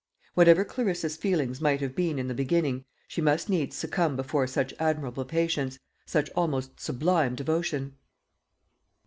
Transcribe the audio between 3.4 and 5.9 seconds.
needs succumb before such admirable patience,